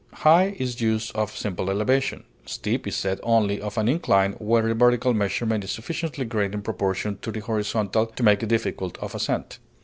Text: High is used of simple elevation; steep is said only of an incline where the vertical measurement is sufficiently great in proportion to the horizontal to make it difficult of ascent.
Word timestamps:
High 0.25 0.55
is 0.57 0.81
used 0.81 1.15
of 1.15 1.29
simple 1.37 1.69
elevation; 1.69 2.23
steep 2.47 2.87
is 2.87 2.95
said 2.95 3.19
only 3.21 3.61
of 3.61 3.77
an 3.77 3.87
incline 3.87 4.31
where 4.39 4.63
the 4.63 4.73
vertical 4.73 5.13
measurement 5.13 5.63
is 5.63 5.69
sufficiently 5.69 6.25
great 6.25 6.55
in 6.55 6.63
proportion 6.63 7.19
to 7.21 7.31
the 7.31 7.41
horizontal 7.41 8.07
to 8.07 8.23
make 8.23 8.41
it 8.41 8.49
difficult 8.49 8.97
of 8.97 9.13
ascent. 9.13 9.59